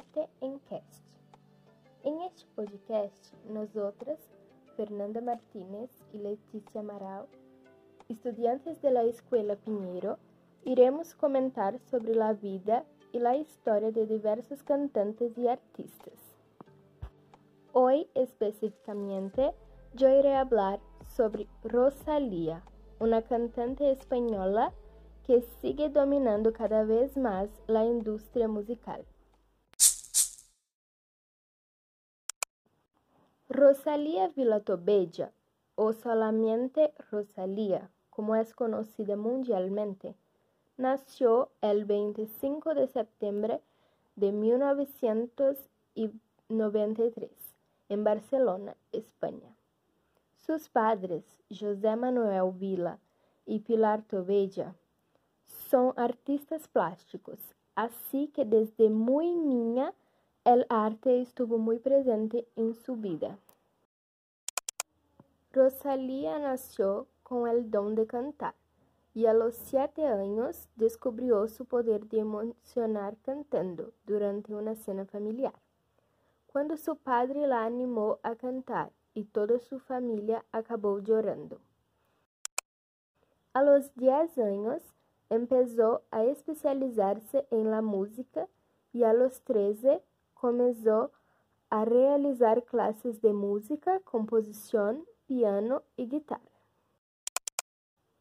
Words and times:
A 0.00 0.02
Arte 0.02 0.30
en 0.40 0.58
Cast. 0.60 1.04
En 2.04 2.22
este 2.22 2.46
podcast, 2.54 3.34
nosotras, 3.44 4.18
Fernanda 4.74 5.20
Martínez 5.20 5.90
y 6.14 6.18
Leticia 6.18 6.80
Amaral, 6.80 7.26
estudiantes 8.08 8.80
de 8.80 8.92
la 8.92 9.02
Escuela 9.02 9.56
Pinheiro, 9.56 10.18
iremos 10.64 11.14
comentar 11.14 11.78
sobre 11.80 12.14
la 12.14 12.32
vida 12.32 12.84
y 13.12 13.18
la 13.18 13.36
historia 13.36 13.90
de 13.92 14.06
diversos 14.06 14.62
cantantes 14.62 15.36
y 15.36 15.48
artistas. 15.48 16.38
Hoy 17.74 18.08
específicamente 18.14 19.52
yo 19.92 20.08
iré 20.08 20.34
a 20.34 20.40
hablar 20.40 20.80
sobre 21.14 21.46
Rosalía, 21.62 22.64
una 23.00 23.20
cantante 23.20 23.90
española 23.90 24.72
que 25.26 25.42
sigue 25.60 25.90
dominando 25.90 26.54
cada 26.54 26.84
vez 26.84 27.18
más 27.18 27.50
la 27.66 27.84
industria 27.84 28.48
musical. 28.48 29.04
Rosalía 33.52 34.28
Villatobella, 34.28 35.32
o 35.74 35.92
solamente 35.92 36.94
Rosalía, 37.10 37.90
como 38.08 38.36
es 38.36 38.54
conocida 38.54 39.16
mundialmente, 39.16 40.14
nació 40.76 41.50
el 41.60 41.84
25 41.84 42.74
de 42.74 42.86
septiembre 42.86 43.60
de 44.14 44.30
1993 44.30 47.30
en 47.88 48.04
Barcelona, 48.04 48.76
España. 48.92 49.56
Sus 50.36 50.68
padres, 50.68 51.24
José 51.50 51.96
Manuel 51.96 52.52
Vila 52.54 53.00
y 53.46 53.58
Pilar 53.58 54.04
Tobella, 54.04 54.76
son 55.68 55.92
artistas 55.96 56.68
plásticos, 56.68 57.40
así 57.74 58.28
que 58.28 58.44
desde 58.44 58.90
muy 58.90 59.34
niña 59.34 59.92
el 60.44 60.64
arte 60.70 61.20
estuvo 61.20 61.58
muy 61.58 61.78
presente 61.78 62.46
en 62.56 62.74
su 62.74 62.96
vida. 62.96 63.38
Rosalía 65.52 66.38
nació 66.38 67.06
con 67.22 67.46
el 67.46 67.70
don 67.70 67.94
de 67.94 68.06
cantar 68.06 68.54
y 69.12 69.26
a 69.26 69.34
los 69.34 69.54
siete 69.54 70.06
años 70.06 70.68
descubrió 70.76 71.46
su 71.48 71.66
poder 71.66 72.06
de 72.06 72.20
emocionar 72.20 73.16
cantando 73.22 73.92
durante 74.06 74.54
una 74.54 74.74
cena 74.76 75.04
familiar. 75.04 75.52
Cuando 76.46 76.76
su 76.76 76.96
padre 76.96 77.46
la 77.46 77.64
animó 77.64 78.18
a 78.22 78.34
cantar 78.34 78.92
y 79.12 79.24
toda 79.24 79.58
su 79.58 79.78
familia 79.78 80.44
acabó 80.52 81.00
llorando. 81.00 81.58
A 83.52 83.62
los 83.62 83.94
diez 83.94 84.38
años 84.38 84.82
empezó 85.28 86.02
a 86.10 86.24
especializarse 86.24 87.46
en 87.50 87.70
la 87.70 87.82
música 87.82 88.48
y 88.92 89.02
a 89.02 89.12
los 89.12 89.42
13 89.42 90.02
comenzó 90.40 91.10
a 91.68 91.84
realizar 91.84 92.64
clases 92.64 93.20
de 93.20 93.32
música, 93.32 94.00
composición, 94.00 95.04
piano 95.26 95.82
y 95.96 96.08
guitarra. 96.08 96.40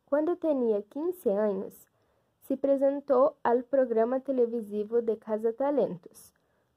Cuando 0.05 0.35
tenía 0.35 0.81
15 0.81 1.33
años, 1.33 1.87
se 2.41 2.57
presentó 2.57 3.37
al 3.43 3.63
programa 3.63 4.19
televisivo 4.19 5.01
de 5.01 5.17
Casa 5.17 5.53
Talentos, 5.53 6.33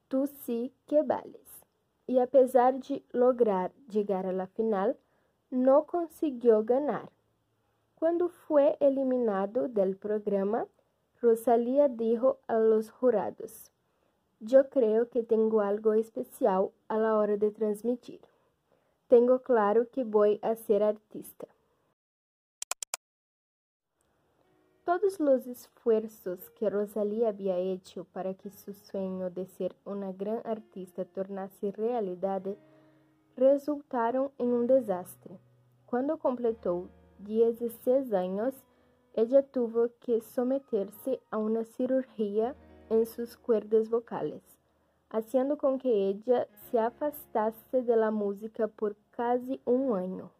Tú 0.07 0.27
sí 0.27 0.71
que 0.85 1.01
vales. 1.01 1.65
Y 2.05 2.19
a 2.19 2.27
pesar 2.27 2.79
de 2.79 3.03
lograr 3.11 3.71
a 4.09 4.31
la 4.31 4.45
final, 4.45 4.95
no 5.49 5.85
consiguió 5.85 6.63
ganar. 6.63 7.09
Cuando 7.95 8.29
fue 8.29 8.77
eliminado 8.79 9.67
del 9.67 9.97
programa, 9.97 10.67
Rosalía 11.19 11.87
dijo 11.87 12.37
a 12.45 12.59
los 12.59 12.91
jurados, 12.91 13.71
yo 14.45 14.69
creo 14.69 15.09
que 15.09 15.23
tengo 15.23 15.61
algo 15.61 15.93
especial 15.93 16.71
a 16.87 16.97
la 16.97 17.17
hora 17.17 17.37
de 17.37 17.51
transmitir. 17.51 18.19
Tengo 19.07 19.39
claro 19.39 19.89
que 19.89 20.03
voy 20.03 20.39
a 20.41 20.55
ser 20.55 20.83
artista. 20.83 21.47
Todos 24.83 25.19
los 25.21 25.47
esfuerzos 25.47 26.49
que 26.51 26.69
Rosalía 26.69 27.29
había 27.29 27.57
hecho 27.57 28.03
para 28.03 28.33
que 28.33 28.49
su 28.49 28.73
sueño 28.73 29.29
de 29.29 29.45
ser 29.45 29.75
una 29.85 30.11
gran 30.11 30.41
artista 30.43 31.05
tornase 31.05 31.71
realidad 31.71 32.43
resultaron 33.37 34.31
en 34.37 34.47
un 34.47 34.67
desastre. 34.67 35.39
Cuando 35.85 36.17
completó 36.17 36.89
16 37.19 38.11
años, 38.13 38.53
ella 39.13 39.41
tuvo 39.43 39.89
que 40.01 40.19
someterse 40.21 41.21
a 41.31 41.37
una 41.37 41.63
cirugía 41.63 42.55
en 42.93 43.05
sus 43.05 43.37
cuerdas 43.37 43.89
vocales, 43.89 44.41
haciendo 45.09 45.57
con 45.57 45.79
que 45.79 46.07
ella 46.09 46.47
se 46.69 46.79
afastase 46.79 47.81
de 47.81 47.95
la 47.95 48.11
música 48.11 48.67
por 48.67 48.95
casi 49.11 49.59
un 49.65 49.95
año. 49.97 50.31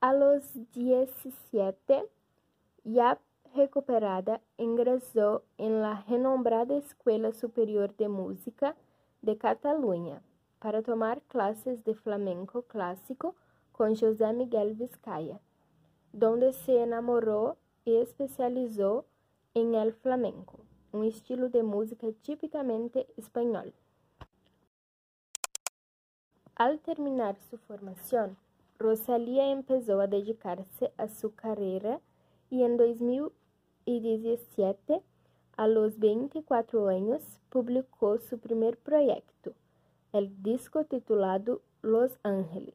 A 0.00 0.12
los 0.12 0.44
17, 0.72 2.08
ya 2.84 3.18
recuperada, 3.54 4.40
ingresó 4.56 5.42
en 5.56 5.80
la 5.80 6.04
renombrada 6.08 6.76
Escuela 6.76 7.32
Superior 7.32 7.96
de 7.96 8.08
Música 8.08 8.76
de 9.22 9.36
Cataluña 9.36 10.22
para 10.60 10.82
tomar 10.82 11.22
clases 11.22 11.84
de 11.84 11.94
flamenco 11.94 12.62
clásico 12.62 13.34
con 13.72 13.96
José 13.96 14.32
Miguel 14.32 14.74
Vizcaya, 14.74 15.40
donde 16.12 16.52
se 16.52 16.82
enamoró 16.82 17.56
y 17.84 17.96
especializó 17.96 19.04
en 19.54 19.74
el 19.74 19.92
flamenco, 19.92 20.60
un 20.92 21.04
estilo 21.04 21.48
de 21.48 21.62
música 21.62 22.06
típicamente 22.22 23.06
español. 23.16 23.72
Al 26.54 26.80
terminar 26.80 27.36
su 27.50 27.58
formación, 27.58 28.36
Rosalía 28.78 29.50
empezó 29.50 30.00
a 30.00 30.06
dedicarse 30.06 30.92
a 30.96 31.08
su 31.08 31.34
carrera 31.34 32.00
y 32.50 32.62
en 32.62 32.76
2017, 32.76 35.02
a 35.56 35.66
los 35.66 35.98
24 35.98 36.88
años, 36.88 37.22
publicó 37.48 38.18
su 38.18 38.38
primer 38.38 38.78
proyecto, 38.78 39.54
el 40.12 40.42
disco 40.42 40.84
titulado 40.84 41.62
Los 41.82 42.18
Ángeles. 42.22 42.74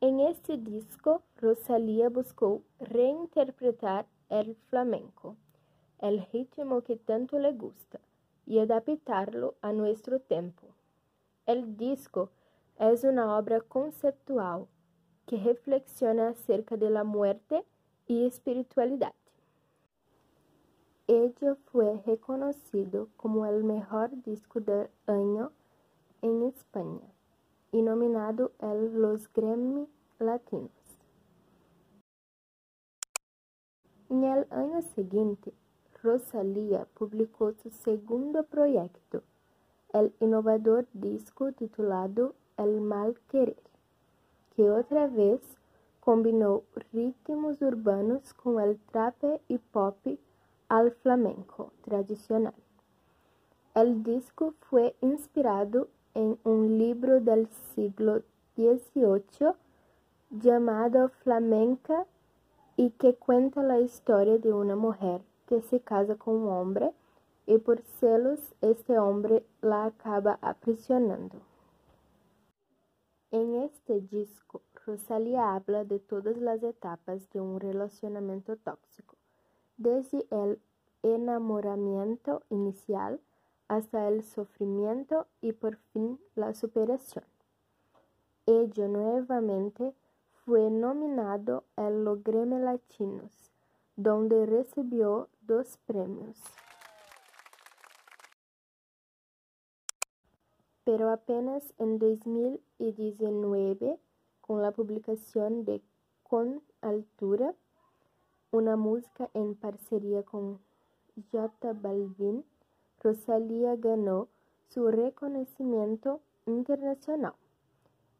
En 0.00 0.20
este 0.20 0.58
disco, 0.58 1.22
Rosalía 1.36 2.08
buscó 2.08 2.62
reinterpretar 2.78 4.06
el 4.28 4.54
flamenco, 4.68 5.36
el 6.00 6.26
ritmo 6.32 6.82
que 6.82 6.96
tanto 6.96 7.38
le 7.38 7.52
gusta, 7.52 8.00
y 8.46 8.58
adaptarlo 8.58 9.54
a 9.60 9.72
nuestro 9.72 10.20
tiempo. 10.20 10.66
El 11.46 11.76
disco 11.76 12.30
es 12.78 13.04
una 13.04 13.36
obra 13.36 13.60
conceptual 13.60 14.66
que 15.26 15.36
reflexiona 15.36 16.28
acerca 16.28 16.76
de 16.76 16.88
la 16.88 17.04
muerte 17.04 17.64
y 18.06 18.26
espiritualidad. 18.26 19.12
Ello 21.06 21.56
fue 21.72 22.00
reconocido 22.06 23.08
como 23.16 23.44
el 23.46 23.64
mejor 23.64 24.10
disco 24.22 24.60
del 24.60 24.88
año 25.06 25.52
en 26.22 26.42
España 26.42 27.06
y 27.72 27.82
nominado 27.82 28.52
a 28.60 28.72
los 28.74 29.30
Grammy 29.32 29.86
Latinos. 30.18 30.70
En 34.10 34.24
el 34.24 34.46
año 34.50 34.80
siguiente, 34.82 35.52
Rosalía 36.02 36.86
publicó 36.94 37.52
su 37.54 37.70
segundo 37.70 38.44
proyecto, 38.44 39.22
el 39.92 40.12
innovador 40.20 40.86
disco 40.92 41.50
titulado 41.50 42.34
El 42.56 42.80
Mal 42.80 43.18
Querer, 43.28 43.56
que 44.54 44.70
otra 44.70 45.08
vez 45.08 45.40
combinó 45.98 46.62
ritmos 46.92 47.60
urbanos 47.62 48.32
con 48.34 48.60
el 48.60 48.78
trap 48.92 49.16
y 49.48 49.58
pop 49.58 49.96
al 50.68 50.92
flamenco 50.92 51.72
tradicional. 51.82 52.54
El 53.74 54.04
disco 54.04 54.54
fue 54.70 54.94
inspirado 55.00 55.88
en 56.14 56.38
un 56.44 56.78
libro 56.78 57.20
del 57.20 57.48
siglo 57.74 58.22
XVIII 58.56 59.52
llamado 60.30 61.08
Flamenca 61.08 62.06
y 62.76 62.90
que 62.90 63.14
cuenta 63.14 63.64
la 63.64 63.80
historia 63.80 64.38
de 64.38 64.52
una 64.52 64.76
mujer 64.76 65.22
que 65.48 65.62
se 65.62 65.80
casa 65.80 66.16
con 66.16 66.36
un 66.36 66.48
hombre 66.50 66.92
y 67.46 67.58
por 67.58 67.80
celos 67.80 68.54
este 68.60 68.98
hombre 68.98 69.44
la 69.62 69.86
acaba 69.86 70.38
aprisionando. 70.42 71.40
En 73.30 73.56
este 73.56 74.00
disco, 74.00 74.60
Rosalía 74.86 75.54
habla 75.54 75.84
de 75.84 75.98
todas 75.98 76.36
las 76.36 76.62
etapas 76.62 77.28
de 77.30 77.40
un 77.40 77.58
relacionamiento 77.60 78.56
tóxico, 78.56 79.16
desde 79.78 80.26
el 80.30 80.60
enamoramiento 81.02 82.42
inicial 82.50 83.20
hasta 83.68 84.08
el 84.08 84.22
sufrimiento 84.22 85.26
y 85.40 85.52
por 85.52 85.76
fin 85.92 86.18
la 86.34 86.54
superación. 86.54 87.24
Ello 88.46 88.88
nuevamente 88.88 89.94
fue 90.44 90.70
nominado 90.70 91.64
los 91.76 92.22
Grammy 92.24 92.58
Latinos, 92.58 93.47
donde 93.98 94.46
recibió 94.46 95.28
dos 95.40 95.76
premios. 95.86 96.40
Pero 100.84 101.10
apenas 101.10 101.74
en 101.78 101.98
2019, 101.98 103.98
con 104.40 104.62
la 104.62 104.70
publicación 104.70 105.64
de 105.64 105.82
Con 106.22 106.62
Altura, 106.80 107.56
una 108.52 108.76
música 108.76 109.28
en 109.34 109.56
parcería 109.56 110.22
con 110.22 110.60
J 111.32 111.72
Balvin, 111.72 112.44
Rosalía 113.00 113.74
ganó 113.74 114.28
su 114.68 114.92
reconocimiento 114.92 116.20
internacional. 116.46 117.34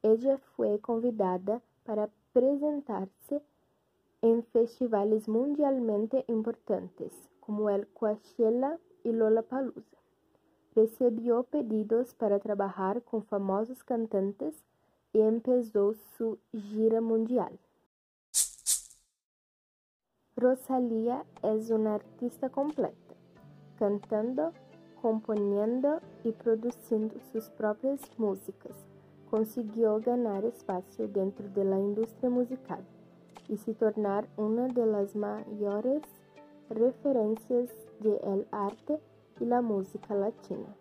Ella 0.03 0.39
fue 0.57 0.81
convidada 0.81 1.63
para 1.85 2.11
presentarse 2.33 3.45
en 4.21 4.43
festivales 4.45 5.29
mundialmente 5.29 6.25
importantes 6.27 7.13
como 7.41 7.71
el 7.71 7.87
Coachella 7.89 8.79
y 9.05 9.13
Lollapalooza. 9.13 9.97
Recibió 10.75 11.45
pedidos 11.45 12.15
para 12.15 12.39
trabajar 12.39 13.03
con 13.03 13.25
famosos 13.25 13.85
cantantes 13.85 14.65
y 15.13 15.21
empezó 15.21 15.95
su 16.17 16.39
gira 16.53 17.01
mundial. 17.01 17.59
Rosalía 20.37 21.25
es 21.43 21.71
una 21.71 21.97
artista 21.97 22.49
completa, 22.49 23.15
cantando, 23.79 24.53
componiendo 25.01 26.01
y 26.23 26.33
produciendo 26.33 27.17
sus 27.33 27.51
propias 27.51 28.01
músicas. 28.19 28.77
Consiguió 29.31 30.01
ganar 30.01 30.45
espacio 30.45 31.09
dentro 31.09 31.49
de 31.49 31.65
la 31.65 31.79
industria 31.79 32.31
musical 32.31 32.85
y 33.49 33.57
se 33.57 33.75
tornar 33.75 34.29
una 34.37 34.69
de 34.69 34.87
las 34.87 35.17
mayores 35.17 36.03
referencias 36.71 37.71
del 38.01 38.47
arte 38.51 39.01
y 39.41 39.45
la 39.45 39.63
música 39.63 40.15
latina. 40.15 40.75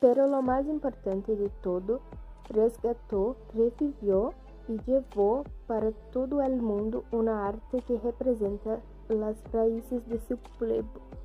Pero 0.00 0.26
lo 0.26 0.42
más 0.42 0.66
importante 0.66 1.36
de 1.36 1.48
todo, 1.62 2.00
resgató, 2.48 3.36
revivió 3.54 4.32
y 4.68 4.78
llevó 4.86 5.44
para 5.66 5.90
todo 6.12 6.42
el 6.42 6.62
mundo 6.62 7.04
una 7.10 7.48
arte 7.48 7.82
que 7.82 7.98
representa 7.98 8.80
las 9.08 9.36
raíces 9.52 10.06
de 10.08 10.18
su 10.20 10.36
pueblo. 10.58 11.19